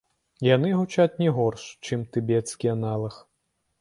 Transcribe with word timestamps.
Яны 0.45 0.69
гучаць 0.77 1.19
не 1.23 1.29
горш, 1.37 1.67
чым 1.89 1.99
тыбецкі 2.17 2.73
аналаг. 2.75 3.23